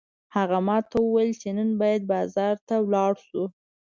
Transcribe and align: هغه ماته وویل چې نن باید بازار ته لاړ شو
هغه 0.35 0.57
ماته 0.67 0.95
وویل 1.01 1.31
چې 1.41 1.49
نن 1.57 1.69
باید 1.81 2.03
بازار 2.13 2.55
ته 2.67 2.75
لاړ 2.93 3.13
شو 3.27 3.43